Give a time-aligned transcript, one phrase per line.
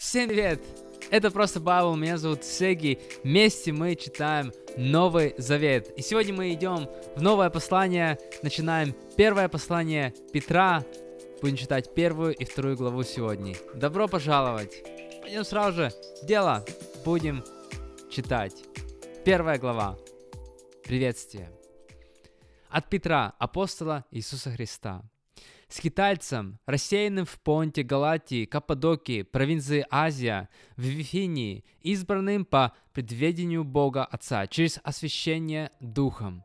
[0.00, 0.62] Всем привет!
[1.10, 2.98] Это просто Бабл, меня зовут Сеги.
[3.22, 5.92] Вместе мы читаем Новый Завет.
[5.94, 10.86] И сегодня мы идем в новое послание, начинаем первое послание Петра.
[11.42, 13.54] Будем читать первую и вторую главу сегодня.
[13.74, 14.82] Добро пожаловать!
[15.20, 15.92] Пойдем сразу же
[16.22, 16.64] дело.
[17.04, 17.44] Будем
[18.10, 18.54] читать.
[19.26, 19.98] Первая глава.
[20.82, 21.50] Приветствие.
[22.70, 25.02] От Петра, апостола Иисуса Христа
[25.72, 34.46] скитальцам, рассеянным в Понте, Галатии, Каппадокии, провинции Азия, в Вифинии, избранным по предведению Бога Отца
[34.46, 36.44] через освящение Духом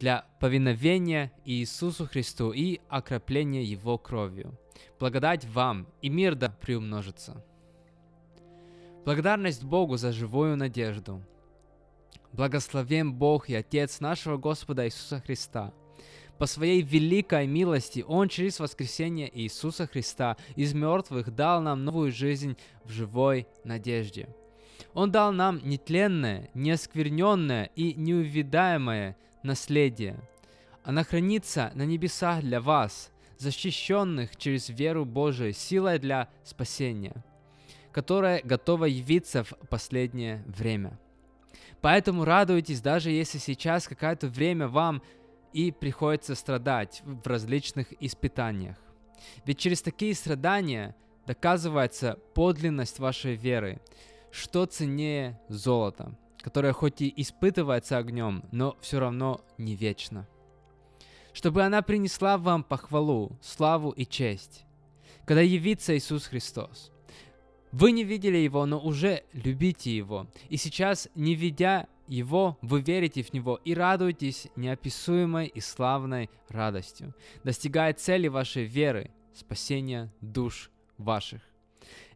[0.00, 4.58] для повиновения Иисусу Христу и окропления Его кровью.
[4.98, 7.44] Благодать вам и мир да приумножится.
[9.04, 11.22] Благодарность Богу за живую надежду.
[12.32, 15.74] Благословен Бог и Отец нашего Господа Иисуса Христа–
[16.42, 22.56] по своей великой милости Он через воскресение Иисуса Христа из мертвых дал нам новую жизнь
[22.82, 24.28] в живой надежде.
[24.92, 30.18] Он дал нам нетленное, неоскверненное и неувидаемое наследие.
[30.82, 37.14] Оно хранится на небесах для вас, защищенных через веру Божию силой для спасения,
[37.92, 40.98] которая готова явиться в последнее время.
[41.82, 45.02] Поэтому радуйтесь, даже если сейчас какое-то время вам
[45.52, 48.76] и приходится страдать в различных испытаниях.
[49.44, 53.80] Ведь через такие страдания доказывается подлинность вашей веры,
[54.30, 60.28] что ценнее золота, которое хоть и испытывается огнем, но все равно не вечно.
[61.32, 64.64] Чтобы она принесла вам похвалу, славу и честь,
[65.24, 66.90] когда явится Иисус Христос.
[67.70, 70.26] Вы не видели Его, но уже любите Его.
[70.50, 77.14] И сейчас, не видя его, вы верите в Него и радуетесь неописуемой и славной радостью,
[77.44, 81.42] достигая цели вашей веры, спасения душ ваших.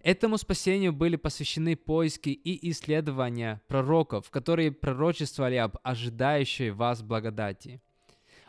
[0.03, 7.81] Этому спасению были посвящены поиски и исследования пророков, которые пророчествовали об ожидающей вас благодати.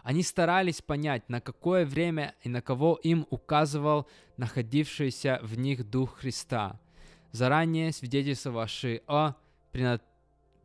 [0.03, 4.07] Они старались понять, на какое время и на кого им указывал
[4.37, 6.79] находившийся в них Дух Христа,
[7.31, 9.33] заранее свидетельствовавший о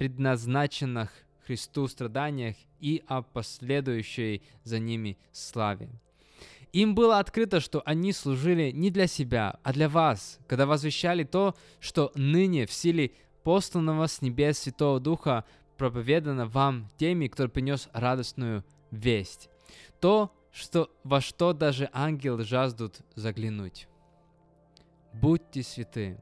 [0.02, 1.12] предназначенных
[1.46, 5.90] Христу страданиях и о последующей за ними славе.
[6.72, 11.54] Им было открыто, что они служили не для себя, а для вас, когда возвещали то,
[11.78, 13.12] что ныне в силе
[13.44, 15.44] посланного с небес Святого Духа
[15.78, 19.50] проповедано вам теми, кто принес радостную весть.
[20.00, 23.86] То, что, во что даже ангелы жаждут заглянуть.
[25.12, 26.18] Будьте святы.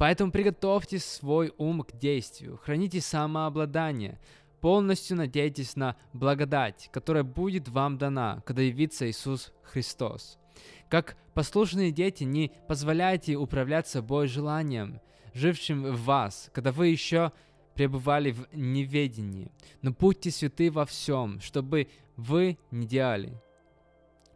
[0.00, 4.18] Поэтому приготовьте свой ум к действию, храните самообладание,
[4.62, 10.38] полностью надейтесь на благодать, которая будет вам дана, когда явится Иисус Христос.
[10.88, 15.02] Как послушные дети, не позволяйте управлять собой желанием,
[15.34, 17.30] жившим в вас, когда вы еще
[17.74, 19.52] пребывали в неведении.
[19.82, 23.38] Но будьте святы во всем, чтобы вы не делали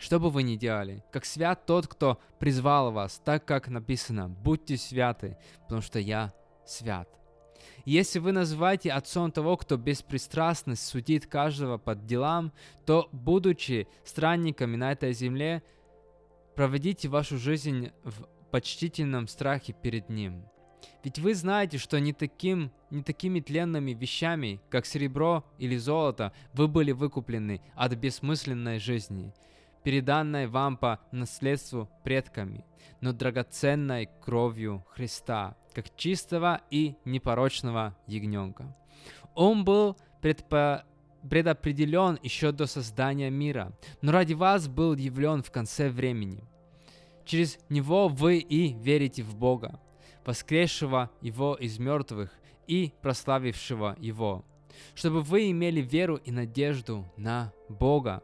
[0.04, 4.76] что бы вы ни делали, как свят тот, кто призвал вас, так как написано, будьте
[4.76, 6.34] святы, потому что я
[6.66, 7.09] свят.
[7.87, 12.53] Если вы называете отцом того, кто беспристрастно судит каждого под делам,
[12.84, 15.62] то, будучи странниками на этой земле,
[16.54, 20.44] проводите вашу жизнь в почтительном страхе перед Ним.
[21.03, 26.69] Ведь вы знаете, что не, таким, не такими тленными вещами, как серебро или золото, вы
[26.69, 29.32] были выкуплены от бессмысленной жизни–
[29.84, 32.65] переданной вам по наследству предками,
[33.00, 38.77] но драгоценной кровью Христа, как чистого и непорочного ягненка.
[39.34, 40.84] Он был предпо
[41.28, 43.72] предопределен еще до создания мира,
[44.03, 46.45] но ради вас был явлен в конце времени.
[47.25, 49.81] Через него вы и верите в Бога,
[50.27, 52.31] воскресшего Его из мертвых
[52.66, 54.45] и прославившего Его,
[54.95, 58.22] чтобы вы имели веру и надежду на Бога,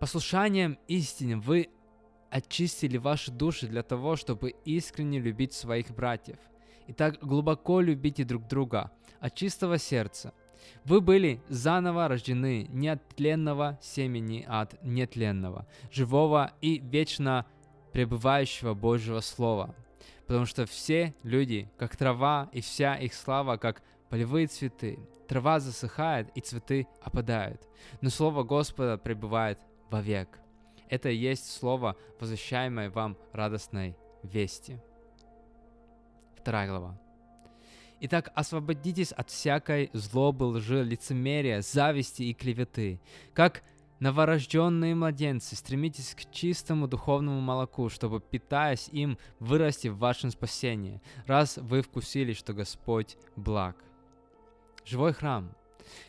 [0.00, 1.70] Послушанием истине вы
[2.30, 6.38] очистили ваши души для того, чтобы искренне любить своих братьев.
[6.86, 10.32] И так глубоко любите друг друга от чистого сердца.
[10.84, 17.44] Вы были заново рождены не от тленного семени, а от нетленного, живого и вечно
[17.92, 19.74] пребывающего Божьего Слова.
[20.26, 24.98] Потому что все люди, как трава, и вся их слава, как полевые цветы.
[25.26, 27.66] Трава засыхает, и цветы опадают.
[28.00, 29.58] Но Слово Господа пребывает
[29.90, 30.40] вовек.
[30.88, 34.78] Это и есть слово, возвещаемое вам радостной вести.
[36.36, 36.98] Вторая глава.
[38.00, 43.00] Итак, освободитесь от всякой злобы, лжи, лицемерия, зависти и клеветы.
[43.34, 43.62] Как
[44.00, 51.56] Новорожденные младенцы, стремитесь к чистому духовному молоку, чтобы, питаясь им, вырасти в вашем спасении, раз
[51.56, 53.76] вы вкусили, что Господь благ.
[54.84, 55.52] Живой храм.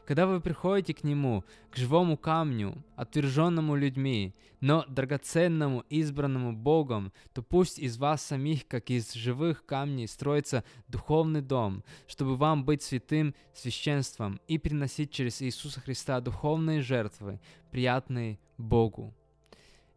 [0.05, 7.41] Когда вы приходите к нему, к живому камню, отверженному людьми, но драгоценному, избранному Богом, то
[7.41, 13.35] пусть из вас самих, как из живых камней, строится духовный дом, чтобы вам быть святым
[13.53, 17.39] священством и приносить через Иисуса Христа духовные жертвы,
[17.71, 19.13] приятные Богу.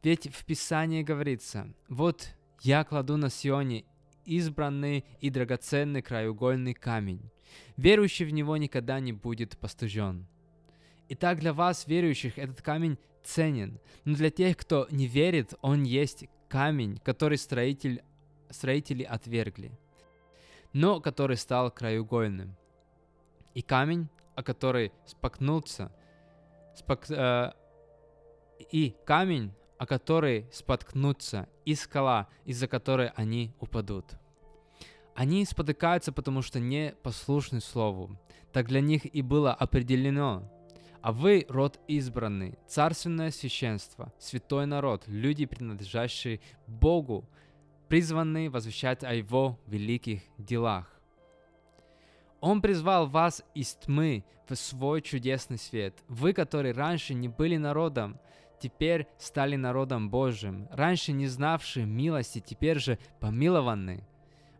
[0.02, 3.84] Ведь в Писании говорится, вот я кладу на Сионе
[4.24, 7.31] избранный и драгоценный краеугольный камень.
[7.76, 10.26] Верующий в него никогда не будет постыжен.
[11.08, 16.24] Итак, для вас, верующих, этот камень ценен, но для тех, кто не верит, он есть
[16.48, 18.02] камень, который строитель,
[18.50, 19.72] строители отвергли,
[20.72, 22.56] но который стал краеугольным.
[23.54, 25.92] И камень, о который споткнулся,
[26.74, 27.52] спок, э,
[28.70, 34.06] и камень, о который споткнутся, и скала, из-за которой они упадут.
[35.14, 38.18] Они спотыкаются, потому что не послушны Слову.
[38.52, 40.50] Так для них и было определено.
[41.02, 47.28] А вы род избранный, царственное священство, святой народ, люди, принадлежащие Богу,
[47.88, 50.88] призванные возвещать о Его великих делах.
[52.40, 56.02] Он призвал вас из тьмы в свой чудесный свет.
[56.08, 58.18] Вы, которые раньше не были народом,
[58.60, 60.68] теперь стали народом Божьим.
[60.70, 64.04] Раньше не знавшие милости, теперь же помилованы.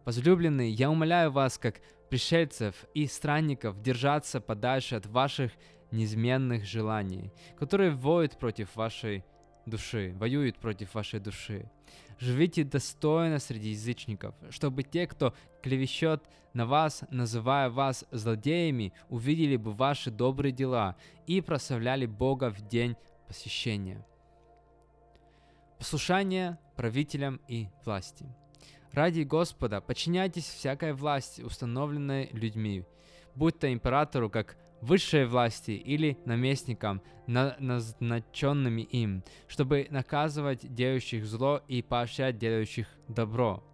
[0.04, 5.52] Возлюбленные, я умоляю вас, как пришельцев и странников, держаться подальше от ваших
[5.92, 9.24] неизменных желаний, которые воют против вашей
[9.64, 11.70] души, воюют против вашей души.
[12.18, 19.72] Живите достойно среди язычников, чтобы те, кто клевещет на вас, называя вас злодеями, увидели бы
[19.72, 20.96] ваши добрые дела
[21.26, 22.96] и прославляли Бога в день
[23.28, 24.04] посещения.
[25.78, 28.26] Послушание правителям и власти–
[28.92, 32.84] Ради Господа подчиняйтесь всякой власти, установленной людьми,
[33.34, 41.62] будь то императору как высшей власти или наместникам, на назначенными им, чтобы наказывать делающих зло
[41.68, 43.64] и поощрять делающих добро.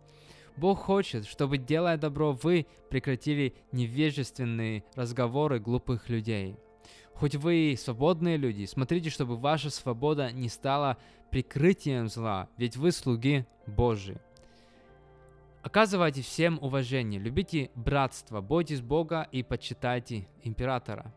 [0.57, 6.57] Бог хочет, чтобы, делая добро, вы прекратили невежественные разговоры глупых людей.
[7.15, 10.97] Хоть вы и свободные люди, смотрите, чтобы ваша свобода не стала
[11.33, 14.21] прикрытием зла, ведь вы слуги Божии.
[15.69, 21.15] Оказывайте всем уважение, любите братство, бойтесь Бога и почитайте императора.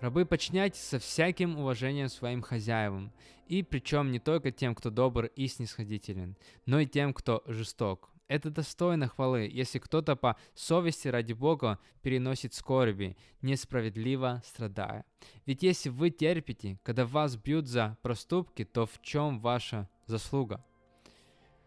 [0.00, 3.12] Рабы, подчиняйтесь со всяким уважением своим хозяевам,
[3.46, 8.08] и причем не только тем, кто добр и снисходителен, но и тем, кто жесток.
[8.28, 15.04] Это достойно хвалы, если кто-то по совести ради Бога переносит скорби, несправедливо страдая.
[15.44, 20.64] Ведь если вы терпите, когда вас бьют за проступки, то в чем ваша заслуга?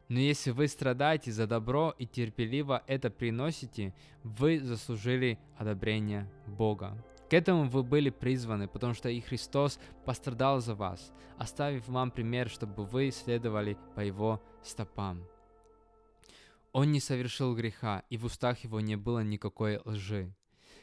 [0.09, 3.93] Но если вы страдаете за добро и терпеливо это приносите,
[4.23, 7.03] вы заслужили одобрение Бога.
[7.29, 12.49] К этому вы были призваны, потому что и Христос пострадал за вас, оставив вам пример,
[12.49, 15.27] чтобы вы следовали по Его стопам.
[16.71, 20.31] Он не совершил греха, и в устах его не было никакой лжи.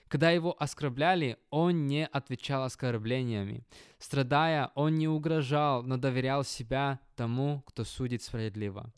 [0.09, 3.67] Когда его оскорбляли, он не отвечал оскорблениями.
[3.99, 8.93] Страдая, он не угрожал, но доверял себя тому, кто судит справедливо.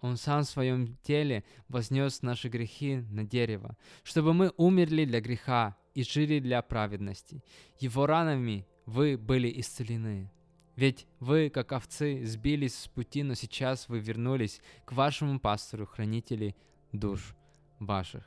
[0.00, 5.76] Он сам в своем теле вознес наши грехи на дерево, чтобы мы умерли для греха
[5.94, 7.42] и жили для праведности.
[7.78, 10.30] Его ранами вы были исцелены.
[10.76, 16.54] Ведь вы, как овцы, сбились с пути, но сейчас вы вернулись к вашему пастору, хранителю
[16.92, 17.34] душ
[17.78, 18.24] ваших.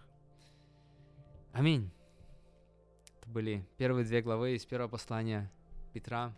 [1.52, 1.92] Аминь.
[3.34, 5.52] Были первые две главы из первого послания
[5.92, 6.36] Петра.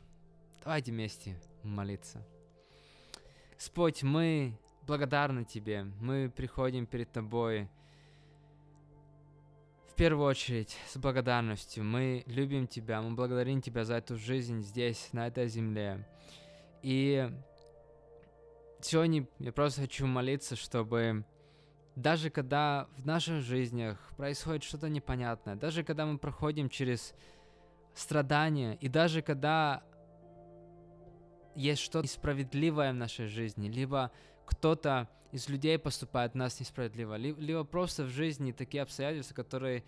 [0.64, 2.26] Давайте вместе молиться.
[3.56, 5.84] Господь, мы благодарны Тебе.
[6.00, 7.68] Мы приходим перед Тобой
[9.90, 11.84] в первую очередь с благодарностью.
[11.84, 16.08] Мы любим Тебя, мы благодарим Тебя за эту жизнь здесь, на этой земле.
[16.82, 17.30] И
[18.80, 21.26] сегодня я просто хочу молиться, чтобы
[21.96, 27.14] даже когда в наших жизнях происходит что-то непонятное, даже когда мы проходим через
[27.94, 29.84] страдания, и даже когда
[31.56, 34.12] есть что-то несправедливое в нашей жизни, либо
[34.46, 39.84] кто-то из людей поступает в нас несправедливо, либо просто в жизни такие обстоятельства, которые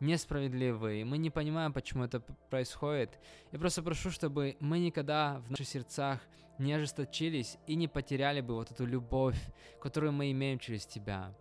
[0.00, 3.18] несправедливые, и мы не понимаем, почему это происходит.
[3.50, 6.20] Я просто прошу, чтобы мы никогда в наших сердцах
[6.58, 9.38] не ожесточились и не потеряли бы вот эту любовь,
[9.80, 11.34] которую мы имеем через Тебя.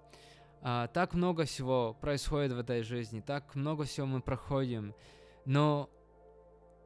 [0.61, 4.93] А, так много всего происходит в этой жизни, так много всего мы проходим,
[5.45, 5.89] но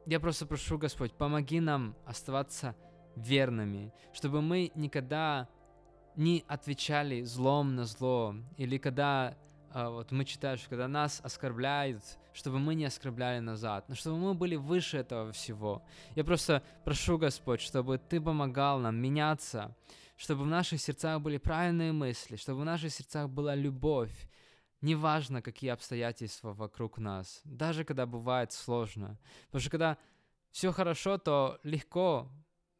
[0.06, 2.76] я просто прошу, Господь, помоги нам оставаться
[3.16, 5.48] верными, чтобы мы никогда
[6.16, 9.36] не отвечали злом на зло, или когда
[9.74, 12.02] а, вот мы читаем, что когда нас оскорбляют,
[12.34, 15.82] чтобы мы не оскорбляли назад, но чтобы мы были выше этого всего.
[16.14, 19.74] Я просто прошу, Господь, чтобы Ты помогал нам меняться,
[20.16, 24.28] чтобы в наших сердцах были правильные мысли, чтобы в наших сердцах была любовь,
[24.80, 29.18] неважно, какие обстоятельства вокруг нас, даже когда бывает сложно.
[29.46, 29.98] Потому что когда
[30.50, 32.30] все хорошо, то легко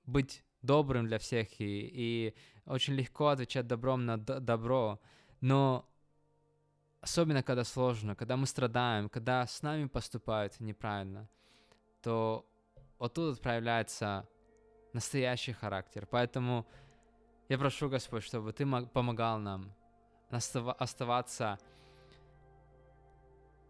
[0.04, 2.34] быть добрым для всех и, и
[2.66, 5.00] очень легко отвечать добром на добро.
[5.40, 5.88] Но
[7.00, 11.28] особенно когда сложно, когда мы страдаем, когда с нами поступают неправильно,
[12.00, 12.46] то
[12.98, 14.28] оттуда проявляется
[14.92, 16.06] настоящий характер.
[16.06, 16.66] Поэтому
[17.52, 19.74] я прошу, Господь, чтобы Ты помогал нам
[20.30, 21.58] оставаться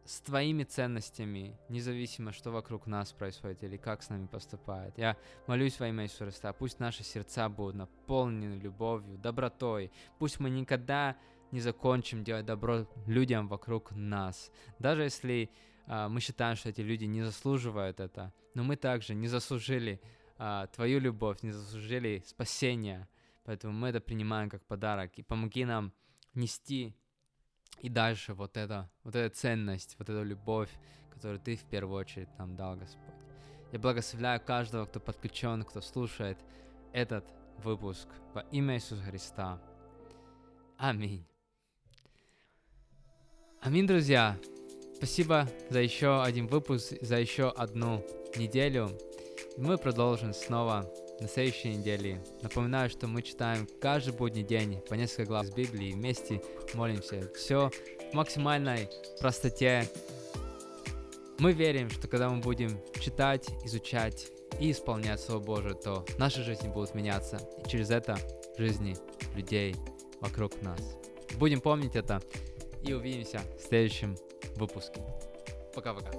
[0.04, 4.96] с твоими ценностями, независимо, что вокруг нас происходит или как с нами поступает.
[4.96, 5.16] Я
[5.48, 11.16] молюсь во имя Иисуса Христа, пусть наши сердца будут наполнены любовью, добротой, пусть мы никогда
[11.50, 14.52] не закончим делать добро людям вокруг нас.
[14.78, 15.50] Даже если
[15.88, 20.00] а, мы считаем, что эти люди не заслуживают это, но мы также не заслужили
[20.38, 23.08] а, твою любовь, не заслужили спасения,
[23.44, 25.18] поэтому мы это принимаем как подарок.
[25.18, 25.92] И помоги нам
[26.34, 26.94] нести
[27.80, 30.70] и дальше вот это, вот эта ценность, вот эту любовь,
[31.10, 33.14] которую Ты в первую очередь нам дал, Господь.
[33.72, 36.38] Я благословляю каждого, кто подключен, кто слушает
[36.92, 37.24] этот
[37.58, 39.60] выпуск во имя Иисуса Христа.
[40.76, 41.26] Аминь.
[43.60, 44.38] Аминь, друзья.
[44.96, 48.04] Спасибо за еще один выпуск, за еще одну
[48.36, 48.90] неделю.
[49.56, 50.88] И мы продолжим снова
[51.22, 52.22] на следующей неделе.
[52.42, 56.42] Напоминаю, что мы читаем каждый будний день по несколько глав из Библии и вместе
[56.74, 57.30] молимся.
[57.34, 57.70] Все
[58.10, 58.88] в максимальной
[59.20, 59.88] простоте.
[61.38, 64.28] Мы верим, что когда мы будем читать, изучать
[64.60, 67.38] и исполнять Слово Божие, то наши жизни будут меняться.
[67.64, 68.18] И через это
[68.58, 68.96] жизни
[69.34, 69.74] людей
[70.20, 70.80] вокруг нас.
[71.38, 72.20] Будем помнить это
[72.84, 74.16] и увидимся в следующем
[74.56, 75.00] выпуске.
[75.74, 76.10] Пока-пока.